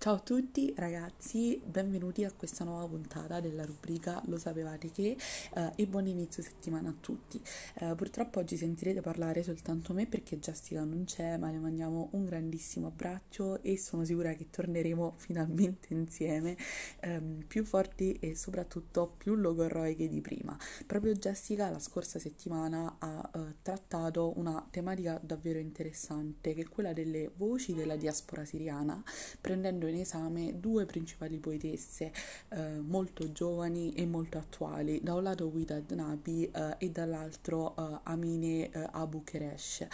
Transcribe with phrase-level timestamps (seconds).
[0.00, 5.16] Ciao a tutti ragazzi, benvenuti a questa nuova puntata della rubrica Lo sapevate che
[5.54, 7.42] eh, e buon inizio settimana a tutti.
[7.80, 12.26] Eh, purtroppo oggi sentirete parlare soltanto me perché Jessica non c'è, ma le mandiamo un
[12.26, 16.56] grandissimo abbraccio e sono sicura che torneremo finalmente insieme
[17.00, 20.56] ehm, più forti e soprattutto più logorroiche di prima.
[20.86, 26.92] Proprio Jessica la scorsa settimana ha eh, trattato una tematica davvero interessante che è quella
[26.92, 29.02] delle voci della diaspora siriana,
[29.40, 32.12] prendendo in esame due principali poetesse
[32.50, 38.00] eh, molto giovani e molto attuali, da un lato Guida Nabi eh, e dall'altro eh,
[38.04, 39.80] Amine eh, Abu Keresh.
[39.80, 39.88] Eh,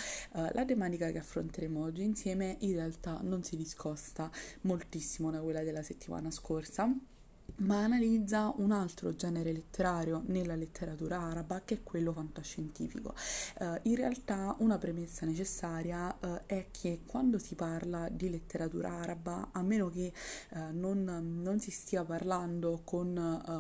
[0.53, 4.31] la tematica che affronteremo oggi insieme in realtà non si discosta
[4.63, 6.93] moltissimo da quella della settimana scorsa
[7.57, 13.15] ma analizza un altro genere letterario nella letteratura araba che è quello fantascientifico.
[13.61, 19.51] Uh, in realtà una premessa necessaria uh, è che quando si parla di letteratura araba,
[19.53, 20.13] a meno che
[20.51, 21.05] uh, non,
[21.43, 23.07] non, si stia parlando con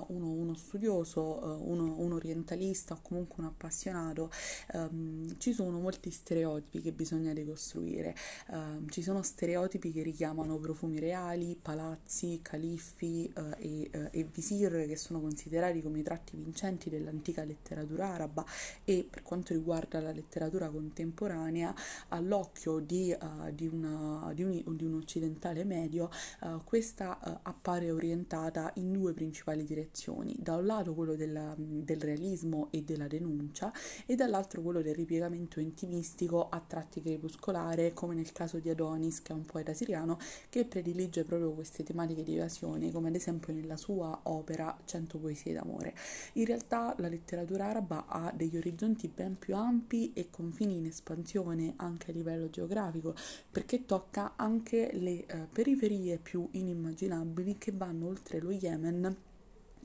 [0.09, 4.31] uno, uno, studioso, uno, un orientalista o comunque un appassionato,
[4.73, 8.15] um, ci sono molti stereotipi che bisogna decostruire.
[8.51, 14.97] Ehm, ci sono stereotipi che richiamano profumi reali, palazzi, califfi e eh, e visir che
[14.97, 18.45] sono considerati come i tratti vincenti dell'antica letteratura araba
[18.85, 21.75] e per quanto riguarda la letteratura contemporanea
[22.09, 27.91] all'occhio di, uh, di, una, di, un, di un, occidentale medio uh, questa uh, appare
[27.91, 30.35] orientata in due principali direzioni.
[30.39, 33.73] Da un lato quello della, del realismo e della denuncia
[34.07, 39.33] e dall'altro quello del ripiegamento intimistico a tratti crepuscolare come nel caso di Adonis che
[39.33, 43.64] è un poeta siriano che predilige proprio queste tematiche di evasione come ad esempio nel
[43.65, 45.95] nella sua opera Cento poesie d'amore.
[46.35, 51.73] In realtà la letteratura araba ha degli orizzonti ben più ampi e confini in espansione
[51.77, 53.15] anche a livello geografico,
[53.51, 59.17] perché tocca anche le eh, periferie più inimmaginabili che vanno oltre lo Yemen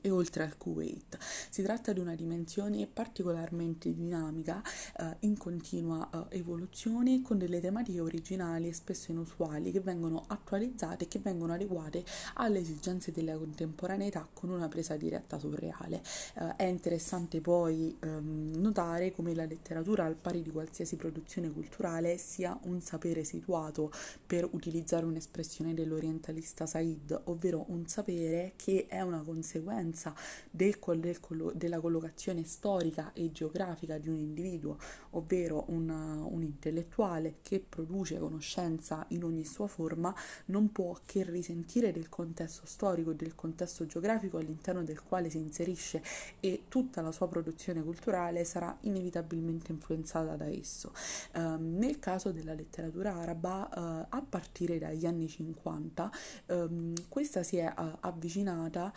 [0.00, 1.18] e oltre al Kuwait.
[1.50, 4.62] Si tratta di una dimensione particolarmente dinamica,
[4.98, 11.04] eh, in continua eh, evoluzione, con delle tematiche originali e spesso inusuali che vengono attualizzate
[11.04, 16.02] e che vengono adeguate alle esigenze della contemporaneità con una presa diretta sul reale.
[16.34, 22.18] Eh, è interessante poi ehm, notare come la letteratura, al pari di qualsiasi produzione culturale,
[22.18, 23.90] sia un sapere situato,
[24.26, 30.14] per utilizzare un'espressione dell'orientalista Said, ovvero un sapere che è una conseguenza conseguenza
[30.50, 31.18] del, del,
[31.54, 34.78] della collocazione storica e geografica di un individuo,
[35.10, 40.14] ovvero un, un intellettuale che produce conoscenza in ogni sua forma,
[40.46, 45.38] non può che risentire del contesto storico e del contesto geografico all'interno del quale si
[45.38, 46.02] inserisce
[46.40, 50.92] e tutta la sua produzione culturale sarà inevitabilmente influenzata da esso.
[51.34, 56.10] Uh, nel caso della letteratura araba, uh, a partire dagli anni 50,
[56.46, 58.92] um, ehm, questa si è uh, avvicinata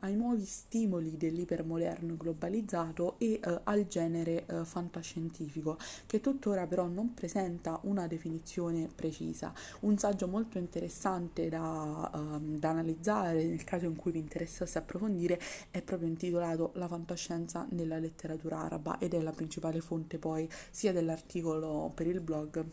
[0.00, 6.86] ai nuovi nuovi stimoli dell'ipermoderno globalizzato e eh, al genere eh, fantascientifico, che tuttora però
[6.86, 9.52] non presenta una definizione precisa.
[9.80, 15.40] Un saggio molto interessante da, um, da analizzare nel caso in cui vi interessasse approfondire
[15.70, 20.92] è proprio intitolato La fantascienza nella letteratura araba ed è la principale fonte poi sia
[20.92, 22.64] dell'articolo per il blog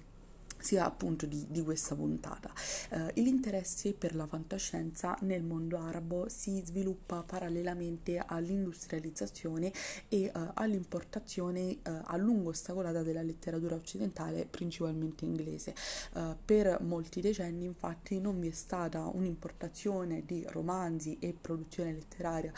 [0.63, 2.51] sia appunto di, di questa puntata.
[2.89, 9.71] Uh, l'interesse per la fantascienza nel mondo arabo si sviluppa parallelamente all'industrializzazione
[10.07, 15.75] e uh, all'importazione uh, a lungo ostacolata della letteratura occidentale, principalmente inglese.
[16.45, 22.51] per molti decenni infatti non vi è stata un'importazione di romanzi e produzione letteraria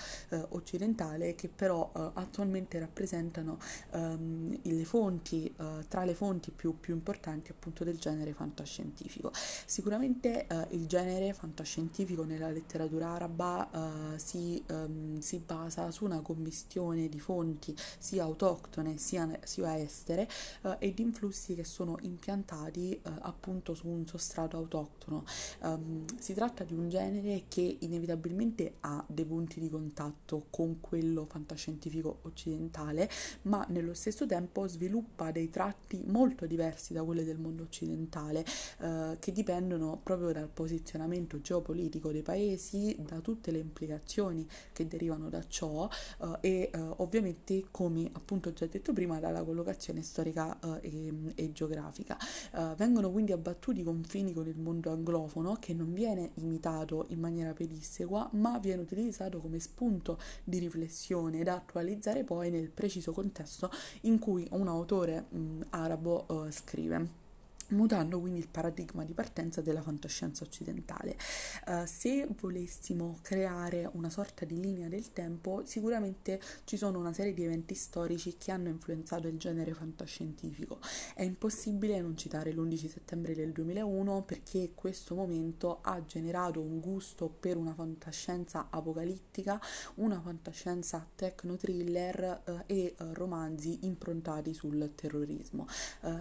[0.50, 3.58] occidentale che però attualmente rappresentano
[3.92, 5.54] um, le fonti,
[5.88, 9.32] tra le fonti più, più importanti appunto del del genere fantascientifico.
[9.66, 16.22] Sicuramente eh, il genere fantascientifico nella letteratura araba eh, si, um, si, basa su una
[16.22, 20.28] commistione di fonti sia autoctone sia, sia estere
[20.64, 25.24] eh, e di influssi che sono impiantati eh, appunto su un sostrato autoctono.
[25.62, 31.26] Um, si tratta di un genere che inevitabilmente ha dei punti di contatto con quello
[31.26, 33.10] fantascientifico occidentale,
[33.44, 38.46] ma nello stesso tempo sviluppa dei tratti molto diversi da quelli del mondo occidentale occidentale
[38.80, 45.30] eh, che dipendono proprio dal posizionamento geopolitico dei paesi, da tutte le implicazioni che derivano
[45.30, 45.90] da ciò
[46.22, 51.52] eh, e eh, ovviamente come appunto già detto prima dalla collocazione storica eh, e, e,
[51.52, 52.18] geografica.
[52.54, 57.20] Eh, vengono quindi abbattuti i confini con il mondo anglofono che non viene imitato in
[57.20, 63.70] maniera pedissequa ma viene utilizzato come spunto di riflessione da attualizzare poi nel preciso contesto
[64.02, 67.25] in cui un autore mh, arabo uh, scrive.
[67.70, 71.18] Mutando quindi il paradigma di partenza della fantascienza occidentale.
[71.66, 77.34] Uh, se volessimo creare una sorta di linea del tempo, sicuramente ci sono una serie
[77.34, 80.80] di eventi storici che hanno influenzato il genere fantascientifico.
[81.14, 87.30] È impossibile non citare l'11 settembre del 2001 perché questo momento ha generato un gusto
[87.30, 89.60] per una fantascienza apocalittica,
[89.96, 95.68] una fantascienza techno-thriller uh, e uh, romanzi improntati sul terrorismo.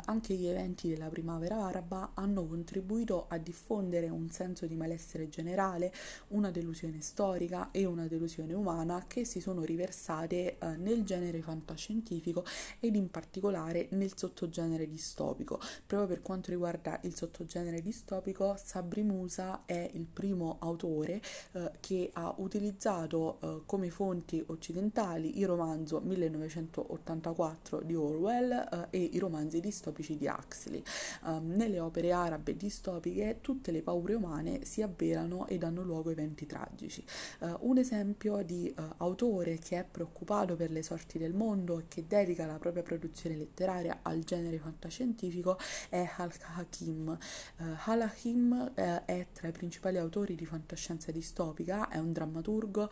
[0.06, 5.29] anche gli eventi della prima primavera araba hanno contribuito a diffondere un senso di malessere
[5.29, 5.93] generale,
[6.29, 12.45] una delusione storica e una delusione umana che si sono riversate eh, nel genere fantascientifico
[12.79, 15.59] ed in particolare nel sottogenere distopico.
[15.85, 21.21] Proprio per quanto riguarda il sottogenere distopico, Sabri Musa è il primo autore
[21.53, 29.11] eh, che ha utilizzato eh, come fonti occidentali il romanzo 1984 di Orwell eh, e
[29.13, 30.83] i romanzi distopici di Huxley
[31.25, 36.12] um, nelle opere arabe distopiche tutte le paure umane si avverano e danno luogo a
[36.12, 37.05] eventi tragici.
[37.41, 41.85] Uh, un esempio di uh, autore che è preoccupato per le sorti del mondo e
[41.88, 47.19] che dedica la propria produzione letteraria al genere fantascientifico è Al-Hakim.
[47.59, 52.88] Uh, Al-Hakim è tra i principali autori di fantascienza distopica, è un drammaturgo,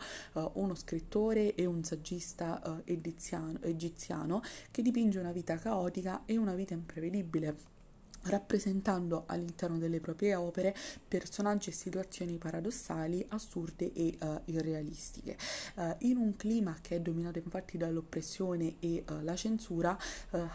[0.53, 4.41] uno scrittore e un saggista egiziano, egiziano
[4.71, 7.72] che dipinge una vita caotica e una vita imprevedibile
[8.23, 10.75] rappresentando all'interno delle proprie opere
[11.07, 15.37] personaggi e situazioni paradossali, assurde e uh, irrealistiche.
[15.75, 19.97] Uh, in un clima che è dominato infatti dall'oppressione e uh, la censura,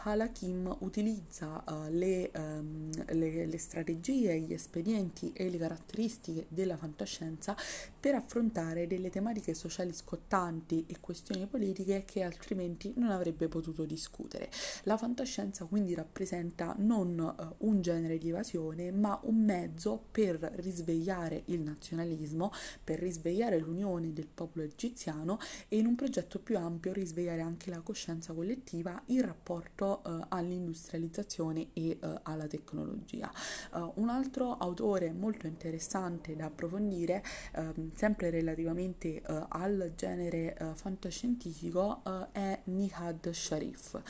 [0.03, 7.57] Halakim utilizza le, um, le, le strategie, gli espedienti e le caratteristiche della fantascienza
[7.99, 14.51] per affrontare delle tematiche sociali scottanti e questioni politiche che altrimenti non avrebbe potuto discutere.
[14.85, 21.61] La fantascienza quindi rappresenta non un genere di evasione, ma un mezzo per risvegliare il
[21.61, 22.53] nazionalismo,
[22.83, 25.39] per risvegliare l'unione del popolo egiziano
[25.69, 31.69] e in un progetto più ampio risvegliare anche la coscienza collettiva in rapporto uh, all'industrializzazione
[31.73, 33.31] e uh, alla tecnologia.
[33.73, 37.23] Uh, un altro autore molto interessante da approfondire,
[37.55, 42.03] ehm, sempre relativamente al genere fantascientifico,
[42.33, 44.01] è Nihad Sharif.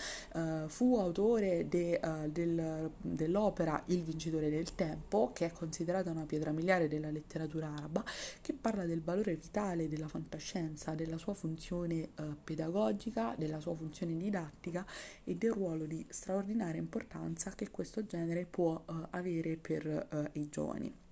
[0.66, 2.00] fu autore de,
[2.30, 7.72] del, del l'opera Il vincitore del tempo, che è considerata una pietra miliare della letteratura
[7.72, 8.04] araba,
[8.40, 12.10] che parla del valore vitale della fantascienza, della sua funzione eh,
[12.42, 14.84] pedagogica, della sua funzione didattica
[15.22, 20.48] e del ruolo di straordinaria importanza che questo genere può eh, avere per eh, i
[20.48, 21.07] giovani.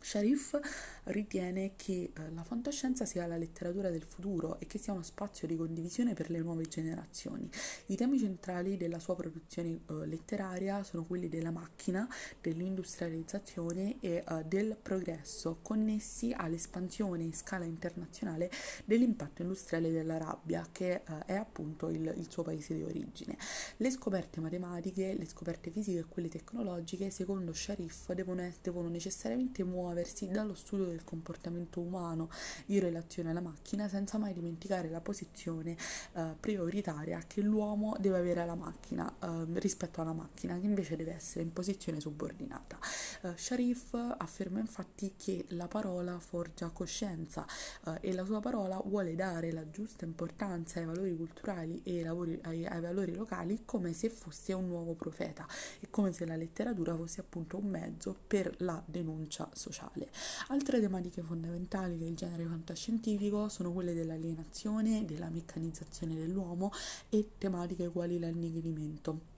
[0.00, 0.58] Sharif
[1.04, 5.46] ritiene che eh, la fantascienza sia la letteratura del futuro e che sia uno spazio
[5.46, 7.48] di condivisione per le nuove generazioni.
[7.86, 12.08] I temi centrali della sua produzione eh, letteraria sono quelli della macchina,
[12.40, 18.50] dell'industrializzazione e eh, del progresso, connessi all'espansione in scala internazionale
[18.84, 23.36] dell'impatto industriale della rabbia, che è appunto il, il suo paese di origine.
[23.76, 29.89] Le scoperte matematiche, le scoperte fisiche e quelle tecnologiche, secondo Sharif, devono, devono necessariamente muovere
[29.90, 32.30] muoversi dallo studio del comportamento umano
[32.66, 35.76] in relazione alla macchina senza mai dimenticare la posizione
[36.12, 41.14] eh, prioritaria che l'uomo deve avere alla macchina eh, rispetto alla macchina che invece deve
[41.14, 42.78] essere in posizione subordinata.
[43.22, 47.44] Eh, Sharif afferma infatti che la parola forgia coscienza
[47.86, 52.04] eh, e la sua parola vuole dare la giusta importanza ai valori culturali e ai,
[52.04, 55.46] lavori, ai, ai valori locali come se fosse un nuovo profeta
[55.80, 60.10] e come se la letteratura fosse appunto un mezzo per la denuncia sociale sociale.
[60.48, 66.70] Altre tematiche fondamentali del genere fantascientifico sono quelle dell'alienazione, della meccanizzazione dell'uomo
[67.08, 69.29] e tematiche quali l'annighilimento.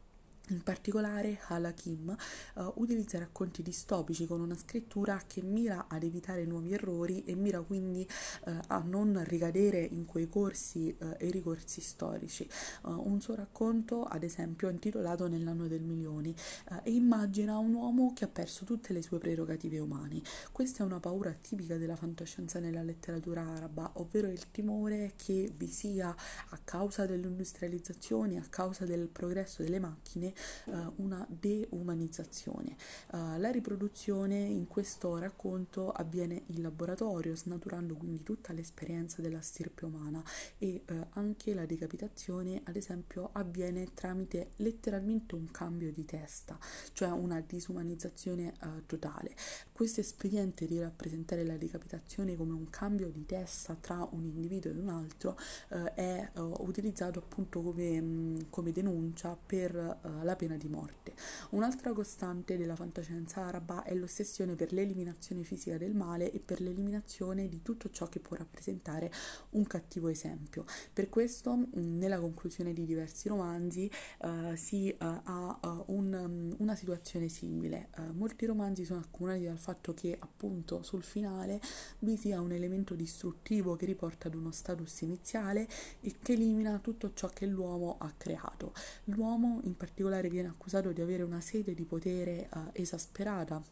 [0.52, 2.14] In particolare Halakim
[2.56, 7.62] uh, utilizza racconti distopici con una scrittura che mira ad evitare nuovi errori e mira
[7.62, 8.06] quindi
[8.44, 12.46] uh, a non ricadere in quei corsi uh, e ricorsi storici.
[12.82, 16.34] un suo racconto, ad esempio, è intitolato Nell'anno del milione
[16.82, 20.20] e immagina un uomo che ha perso tutte le sue prerogative umane.
[20.50, 25.68] Questa è una paura tipica della fantascienza nella letteratura araba, ovvero il timore che vi
[25.68, 30.34] sia a causa dell'industrializzazione, a causa del progresso delle macchine,
[30.66, 32.76] uh, una deumanizzazione.
[33.12, 39.84] Uh, la riproduzione in questo racconto avviene in laboratorio, snaturando quindi tutta l'esperienza della stirpe
[39.84, 40.22] umana
[40.58, 46.58] e uh, anche la decapitazione, ad esempio, avviene tramite letteralmente un cambio di testa,
[46.92, 48.54] cioè una disumanizzazione
[48.86, 49.34] totale.
[49.72, 54.78] Questo espediente di rappresentare la decapitazione come un cambio di testa tra un individuo ed
[54.78, 55.36] un altro
[55.68, 61.14] è utilizzato appunto come, mh, come denuncia per la pena di morte.
[61.50, 67.48] Un'altra costante della fantascienza araba è l'ossessione per l'eliminazione fisica del male e per l'eliminazione
[67.48, 69.10] di tutto ciò che può rappresentare
[69.50, 70.64] un cattivo esempio.
[70.92, 76.74] Per questo, mh, nella conclusione di diversi romanzi uh, si uh, ha un, um, una
[76.74, 77.88] situazione simile.
[78.14, 81.60] molti romanzi sono accomunati dal fatto che appunto sul finale
[82.00, 85.68] vi sia un elemento distruttivo che riporta ad uno status iniziale
[86.00, 88.72] e che elimina tutto ciò che l'uomo ha creato.
[89.04, 93.62] L'uomo in particolare viene accusato di avere una sede di potere uh, esasperata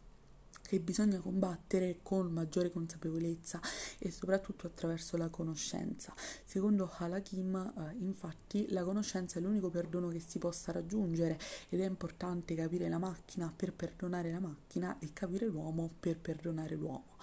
[0.71, 3.61] che bisogna combattere con maggiore consapevolezza
[3.99, 6.15] e soprattutto attraverso la conoscenza.
[6.45, 11.87] Secondo Halakim, eh, infatti, la conoscenza è l'unico perdono che si possa raggiungere ed è
[11.87, 17.17] importante capire la macchina per perdonare la macchina e capire l'uomo per perdonare l'uomo.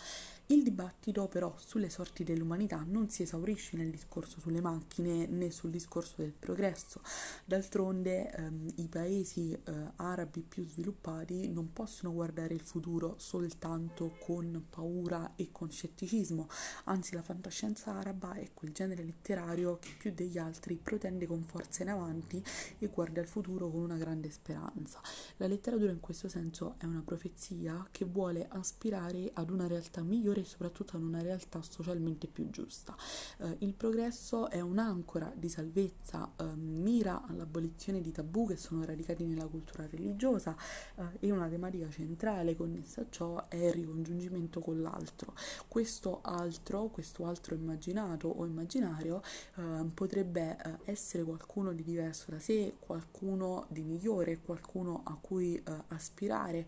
[0.49, 5.71] Il dibattito però sulle sorti dell'umanità non si esaurisce nel discorso sulle macchine né sul
[5.71, 7.01] discorso del progresso.
[7.43, 14.67] D'altronde ehm, i paesi eh, arabi più sviluppati non possono guardare il futuro soltanto con
[14.69, 16.47] paura e con scetticismo,
[16.85, 21.83] anzi la fantascienza araba è quel genere letterario che più degli altri protende con forza
[21.83, 22.41] in avanti
[22.79, 25.01] e guarda il futuro con una grande speranza.
[25.37, 30.35] La letteratura in questo senso è una profezia che vuole aspirare ad una realtà migliore
[30.37, 32.95] migliore e soprattutto ad una realtà socialmente più giusta.
[33.39, 39.25] Eh, il progresso è un'ancora di salvezza, eh, mira all'abolizione di tabù che sono radicati
[39.25, 40.55] nella cultura religiosa
[40.95, 45.33] eh, e una tematica centrale connessa a ciò è il ricongiungimento con l'altro.
[45.67, 49.21] Questo altro, questo altro immaginato o immaginario
[49.55, 55.55] eh, potrebbe eh, essere qualcuno di diverso da sé, qualcuno di migliore, qualcuno a cui
[55.55, 56.65] eh, aspirare,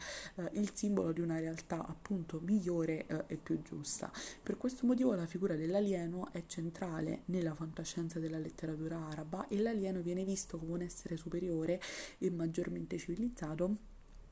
[0.53, 4.12] il simbolo di una realtà appunto migliore e più giusta.
[4.42, 10.01] Per questo motivo la figura dell'alieno è centrale nella fantascienza della letteratura araba e l'alieno
[10.01, 11.82] viene visto come un essere superiore
[12.18, 13.88] e maggiormente civilizzato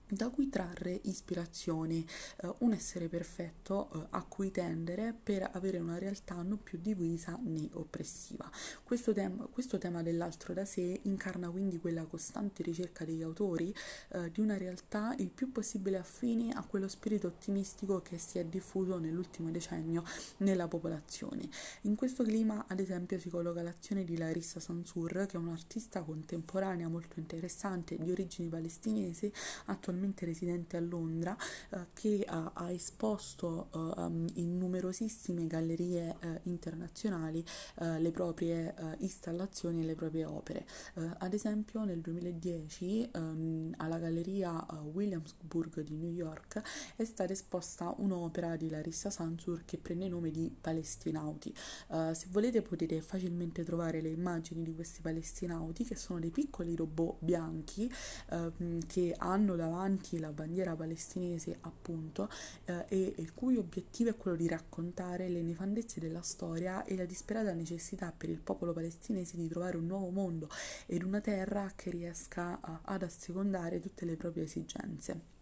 [0.09, 2.05] da cui trarre ispirazione,
[2.37, 7.37] eh, un essere perfetto eh, a cui tendere per avere una realtà non più divisa
[7.43, 8.49] né oppressiva.
[8.83, 13.73] Questo tema, questo tema dell'altro da sé incarna quindi quella costante ricerca degli autori
[14.09, 18.45] eh, di una realtà il più possibile affine a quello spirito ottimistico che si è
[18.45, 20.03] diffuso nell'ultimo decennio
[20.37, 21.49] nella popolazione.
[21.81, 26.87] In questo clima, ad esempio, si colloca l'azione di Larissa Sansur, che è un'artista contemporanea
[26.87, 29.31] molto interessante di origini palestinesi,
[29.65, 31.35] attualmente attualmente residente a Londra,
[31.71, 37.43] eh, che ha, ha esposto eh, in numerosissime gallerie eh, internazionali
[37.79, 40.65] eh, le proprie eh, installazioni e le proprie opere.
[40.95, 46.61] Eh, ad esempio nel 2010 ehm, alla galleria Williamsburg di New York
[46.95, 51.53] è stata esposta un'opera di Larissa Sansur che prende il nome di Palestinauti.
[51.87, 57.17] se volete potete facilmente trovare le immagini di questi palestinauti che sono dei piccoli robot
[57.19, 57.91] bianchi
[58.29, 62.29] ehm, che hanno davanti davanti la bandiera palestinese appunto
[62.65, 67.05] eh, e il cui obiettivo è quello di raccontare le nefandezze della storia e la
[67.05, 70.49] disperata necessità per il popolo palestinese di trovare un nuovo mondo
[70.85, 75.36] ed una terra che riesca a, ad assecondare tutte le proprie esigenze.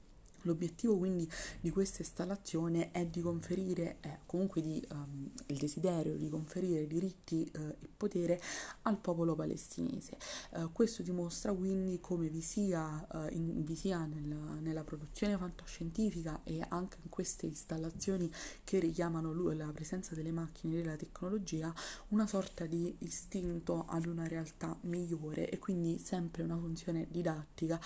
[0.45, 6.29] L'obiettivo quindi di questa installazione è di conferire, è comunque di, um, il desiderio di
[6.29, 8.39] conferire diritti uh, e potere
[8.83, 10.17] al popolo palestinese.
[10.51, 16.41] Uh, questo dimostra quindi come vi sia, uh, in, vi sia nella, nella, produzione fantascientifica
[16.43, 18.31] e anche in queste installazioni
[18.63, 21.73] che richiamano la presenza delle macchine e della tecnologia
[22.09, 27.79] una sorta di istinto ad una realtà migliore e quindi sempre una funzione didattica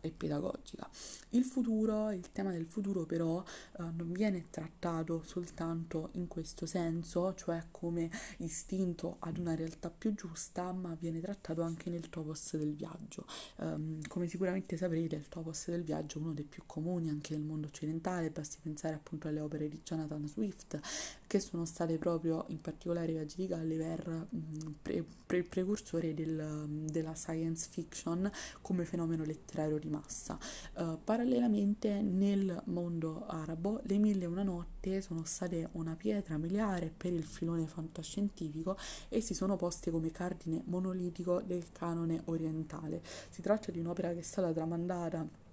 [0.00, 0.88] e pedagogica.
[1.30, 7.34] Il futuro il tema del futuro però eh, non viene trattato soltanto in questo senso,
[7.34, 12.74] cioè come istinto ad una realtà più giusta, ma viene trattato anche nel topos del
[12.74, 13.26] viaggio.
[13.56, 17.44] Um, come sicuramente saprete, il topos del viaggio è uno dei più comuni anche nel
[17.44, 20.80] mondo occidentale, basti pensare appunto alle opere di Jonathan Swift,
[21.28, 26.86] che sono state proprio in particolare i viaggi di Gulliver mm, pre- pre- precursori del,
[26.90, 28.28] della science fiction
[28.62, 30.38] come fenomeno letterario di massa.
[30.74, 36.92] Uh, parallelamente nel mondo arabo le mille e una notte sono state una pietra miliare
[36.96, 38.76] per il filone fantascientifico
[39.10, 43.02] e si sono poste come cardine monolitico del canone orientale.
[43.28, 45.46] Si tratta di un'opera che è stata tramandata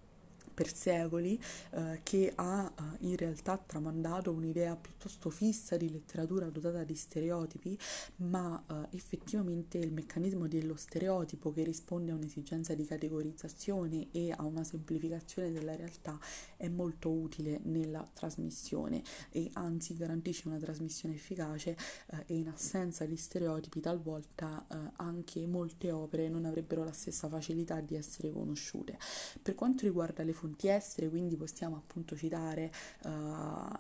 [0.55, 1.39] per secoli
[1.71, 7.77] eh, che ha eh, in realtà tramandato un'idea piuttosto fissa di letteratura dotata di stereotipi,
[8.17, 14.43] ma eh, effettivamente il meccanismo dello stereotipo che risponde a un'esigenza di categorizzazione e a
[14.43, 16.17] una semplificazione della realtà
[16.55, 23.05] è molto utile nella trasmissione e anzi garantisce una trasmissione efficace eh, e in assenza
[23.05, 28.97] di stereotipi talvolta eh, anche molte opere non avrebbero la stessa facilità di essere conosciute.
[29.41, 32.72] Per quanto riguarda le fonti estere, quindi possiamo appunto citare
[33.04, 33.10] uh,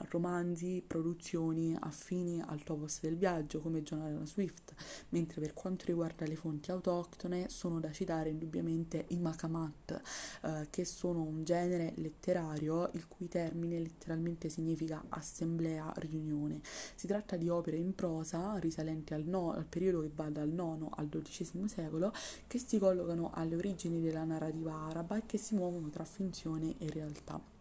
[0.09, 4.73] romanzi, produzioni affini al topos del viaggio come John Allen Swift,
[5.09, 10.01] mentre per quanto riguarda le fonti autoctone sono da citare indubbiamente i Makamat,
[10.41, 16.61] uh, che sono un genere letterario il cui termine letteralmente significa assemblea, riunione.
[16.95, 20.87] Si tratta di opere in prosa risalenti al, no, al periodo che va dal IX
[20.95, 22.11] al XII secolo
[22.47, 26.89] che si collocano alle origini della narrativa araba e che si muovono tra finzione e
[26.89, 27.54] realtà.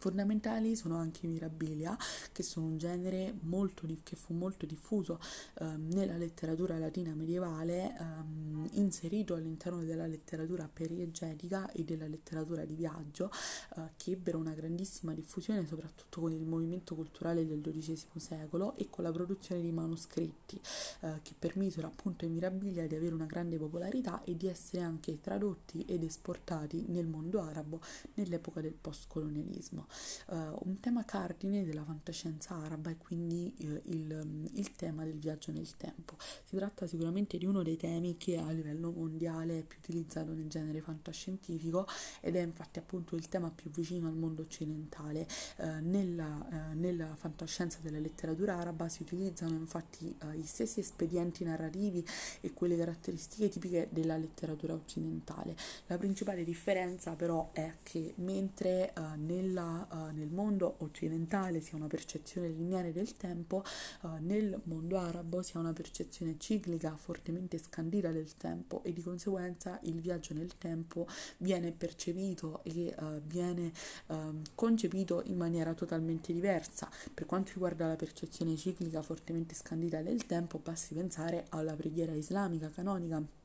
[0.00, 1.94] Fondamentali sono anche i mirabilia,
[2.32, 5.20] che sono un genere molto, che fu molto diffuso
[5.58, 12.76] ehm, nella letteratura latina medievale, ehm, inserito all'interno della letteratura periegetica e della letteratura di
[12.76, 13.30] viaggio,
[13.76, 18.88] eh, che ebbero una grandissima diffusione soprattutto con il movimento culturale del XII secolo e
[18.88, 20.58] con la produzione di manoscritti,
[21.00, 25.20] eh, che permisero appunto ai mirabilia di avere una grande popolarità e di essere anche
[25.20, 27.82] tradotti ed esportati nel mondo arabo
[28.14, 29.88] nell'epoca del postcolonialismo
[30.26, 35.52] uh, un tema cardine della fantascienza araba e quindi uh, il, il, tema del viaggio
[35.52, 36.16] nel tempo.
[36.44, 40.48] Si tratta sicuramente di uno dei temi che a livello mondiale è più utilizzato nel
[40.48, 41.86] genere fantascientifico
[42.20, 45.26] ed è infatti appunto il tema più vicino al mondo occidentale.
[45.56, 52.06] Uh, nella, nella, fantascienza della letteratura araba si utilizzano infatti i stessi espedienti narrativi
[52.40, 55.56] e quelle caratteristiche tipiche della letteratura occidentale.
[55.86, 61.86] La principale differenza però è che mentre nella uh, nel mondo occidentale si ha una
[61.86, 63.62] percezione lineare del tempo,
[64.02, 69.02] uh, nel mondo arabo si ha una percezione ciclica fortemente scandita del tempo e di
[69.02, 71.06] conseguenza il viaggio nel tempo
[71.38, 73.72] viene percepito e uh, viene
[74.08, 76.88] ehm, concepito in maniera totalmente diversa.
[77.12, 82.68] Per quanto riguarda la percezione ciclica fortemente scandita del tempo, basti pensare alla preghiera islamica
[82.70, 83.39] canonica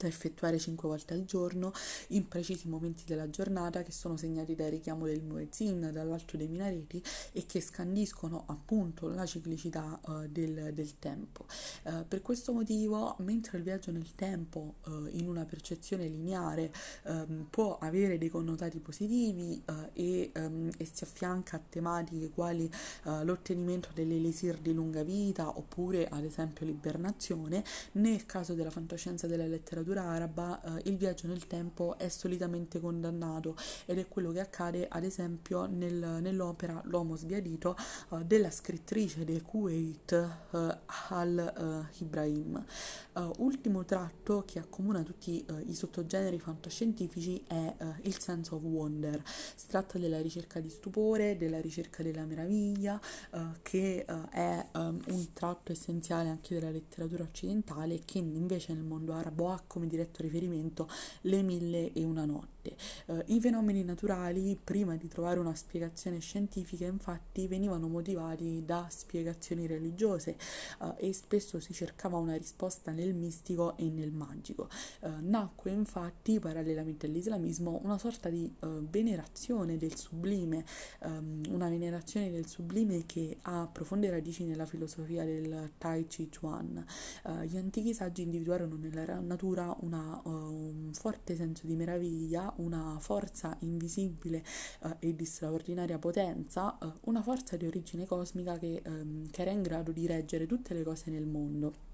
[0.00, 1.72] da effettuare 5 volte al giorno
[2.08, 7.02] in precisi momenti della giornata che sono segnati dal richiamo del muezzin dall'alto dei minareti
[7.32, 11.44] e che scandiscono appunto la ciclicità uh, del, del, tempo.
[11.84, 16.72] Uh, per questo motivo, mentre il viaggio nel tempo uh, in una percezione lineare
[17.04, 22.70] um, può avere dei connotati positivi e, um, e, si affianca a tematiche quali
[23.22, 29.89] l'ottenimento dell'elisir di lunga vita oppure ad esempio l'ibernazione, nel caso della fantascienza della letteratura
[29.90, 34.86] letteratura araba eh, il viaggio nel tempo è solitamente condannato ed è quello che accade
[34.88, 37.76] ad esempio nel, nell'opera L'uomo sbiadito
[38.12, 42.64] eh, della scrittrice del Kuwait eh, Al-Ibrahim.
[43.12, 48.62] Eh, ultimo tratto che accomuna tutti eh, i sottogeneri fantascientifici è eh, il sense of
[48.62, 49.20] wonder.
[49.24, 53.00] Si tratta della ricerca di stupore, della ricerca della meraviglia,
[53.62, 59.50] che è um, un tratto essenziale anche della letteratura occidentale che invece nel mondo arabo
[59.50, 60.88] ha come come diretto riferimento
[61.22, 62.76] le mille e una notte notte.
[63.06, 69.66] Uh, I fenomeni naturali, prima di trovare una spiegazione scientifica, infatti venivano motivati da spiegazioni
[69.66, 70.36] religiose
[70.80, 74.68] uh, e spesso si cercava una risposta nel mistico e nel magico.
[75.00, 80.64] Uh, nacque infatti, parallelamente all'islamismo, una sorta di venerazione del sublime,
[81.00, 86.84] um, una venerazione del sublime che ha profonde radici nella filosofia del Tai Chi Chuan.
[87.44, 94.44] gli antichi saggi individuarono nella natura una, un forte senso di meraviglia una forza invisibile
[94.82, 99.50] eh, e di straordinaria potenza, eh, una forza di origine cosmica che, ehm, che era
[99.50, 101.88] in grado di reggere tutte le cose nel mondo.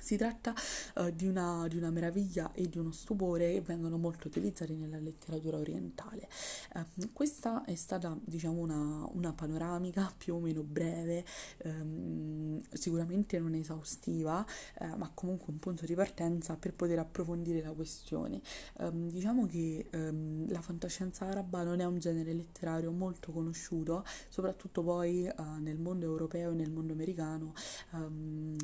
[0.00, 0.54] Si tratta
[0.94, 4.98] uh, di, una, di, una, meraviglia e di uno stupore che vengono molto utilizzati nella
[4.98, 6.28] letteratura orientale.
[6.74, 11.26] Uh, questa è stata, diciamo, una, una, panoramica più o meno breve,
[11.64, 12.27] um,
[12.78, 14.44] sicuramente non esaustiva,
[14.80, 18.40] uh, ma comunque un punto di partenza per poter approfondire la questione.
[18.78, 24.82] Um, diciamo che um, la fantascienza araba non è un genere letterario molto conosciuto, soprattutto
[24.82, 27.52] poi nel mondo europeo e nel mondo americano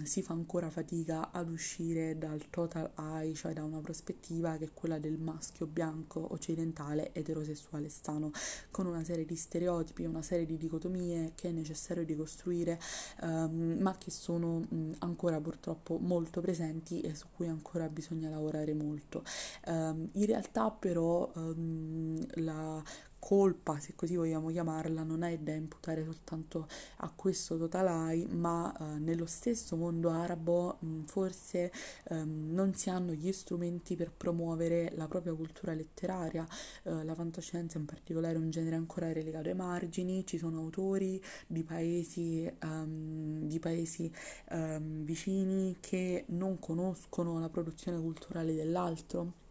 [0.03, 4.70] si fa ancora fatica ad uscire dal total eye, cioè da una prospettiva che è
[4.72, 8.31] quella del maschio bianco occidentale eterosessuale sano,
[8.70, 12.79] con una serie di stereotipi, una serie di dicotomie che è necessario ricostruire,
[13.22, 18.74] um, ma che sono um, ancora purtroppo molto presenti e su cui ancora bisogna lavorare
[18.74, 19.24] molto.
[19.66, 22.82] Um, in realtà però la
[23.24, 28.98] colpa, se così vogliamo chiamarla, non è da imputare soltanto a questo totalai, ma eh,
[28.98, 31.72] nello stesso mondo arabo mh, forse
[32.10, 36.46] ehm, non si hanno gli strumenti per promuovere la propria cultura letteraria,
[36.82, 41.18] eh, la fantascienza in particolare è un genere ancora relegato ai margini, ci sono autori
[41.46, 44.12] di paesi, um, di paesi
[44.50, 49.42] um, vicini che non conoscono la produzione culturale dell'altro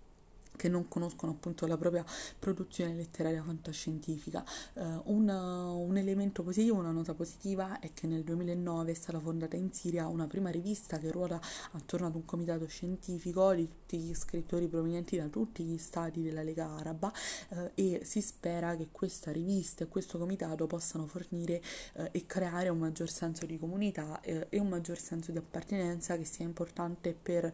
[0.55, 2.05] che non conoscono appunto la propria
[2.39, 4.43] produzione letteraria fantascientifica.
[4.73, 9.55] Uh, un, un, elemento positivo, una nota positiva è che nel 2009 è stata fondata
[9.55, 11.39] in Siria una prima rivista che ruota
[11.71, 16.43] attorno ad un comitato scientifico di tutti gli scrittori provenienti da tutti gli stati della
[16.43, 17.11] Lega Araba
[17.49, 21.61] uh, e si spera che questa rivista e questo comitato possano fornire
[21.95, 26.25] uh, e creare un maggior senso di comunità e un maggior senso di appartenenza che
[26.25, 27.51] sia importante per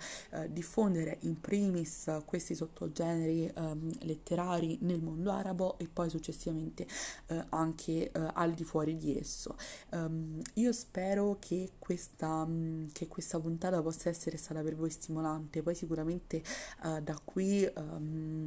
[0.50, 2.56] diffondere in primis questi
[2.92, 6.88] generi um, letterari nel mondo arabo e poi successivamente
[7.28, 9.56] uh, anche uh, al di fuori di esso.
[9.92, 15.62] Um, io spero che questa, um, che questa, puntata possa essere stata per voi stimolante,
[15.62, 16.44] poi sicuramente
[16.84, 17.68] uh, da qui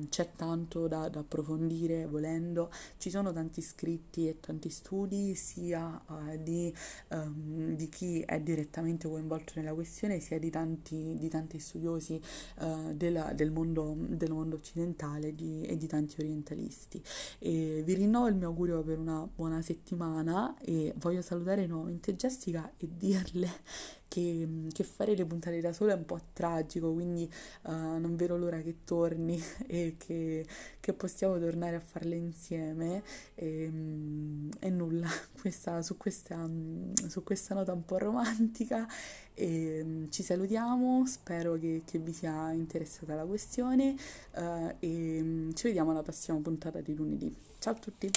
[0.08, 6.02] c'è tanto da, da, approfondire volendo, ci sono tanti scritti e tanti studi sia
[6.38, 6.72] di,
[7.74, 12.20] di, chi è direttamente coinvolto nella questione sia di tanti, di tanti studiosi
[12.94, 17.02] della, del mondo del mondo mondo occidentale di, e di tanti orientalisti.
[17.38, 22.72] E vi rinnovo il mio augurio per una buona settimana e voglio salutare nuovamente Jessica
[22.76, 23.50] e dirle
[24.12, 27.26] che, che, fare le puntate da sola è un po' tragico, quindi
[27.62, 30.44] uh, non vedo l'ora che torni e che,
[30.78, 33.02] che possiamo tornare a farle insieme.
[33.34, 35.08] E, um, e nulla,
[35.40, 36.46] questa, su, questa,
[37.08, 38.86] su, questa, nota un po' romantica
[39.32, 43.96] e, um, ci salutiamo, spero che, che, vi sia interessata la questione
[44.34, 47.34] uh, e ci vediamo alla prossima puntata di lunedì.
[47.58, 48.10] Ciao a tutti!